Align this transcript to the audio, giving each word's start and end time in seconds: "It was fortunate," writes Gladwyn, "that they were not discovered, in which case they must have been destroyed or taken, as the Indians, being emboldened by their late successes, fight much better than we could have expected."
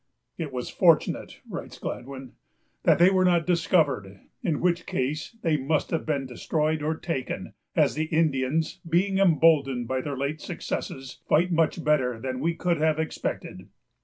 "It 0.35 0.51
was 0.51 0.67
fortunate," 0.71 1.41
writes 1.47 1.77
Gladwyn, 1.77 2.31
"that 2.85 2.97
they 2.97 3.11
were 3.11 3.23
not 3.23 3.45
discovered, 3.45 4.21
in 4.41 4.59
which 4.59 4.87
case 4.87 5.37
they 5.43 5.57
must 5.57 5.91
have 5.91 6.07
been 6.07 6.25
destroyed 6.25 6.81
or 6.81 6.97
taken, 6.97 7.53
as 7.75 7.93
the 7.93 8.05
Indians, 8.05 8.81
being 8.89 9.19
emboldened 9.19 9.87
by 9.87 10.01
their 10.01 10.17
late 10.17 10.41
successes, 10.41 11.19
fight 11.29 11.51
much 11.51 11.83
better 11.83 12.19
than 12.19 12.39
we 12.39 12.55
could 12.55 12.77
have 12.81 12.97
expected." 12.97 13.69